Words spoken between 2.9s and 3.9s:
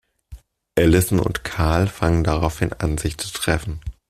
sich zu treffen.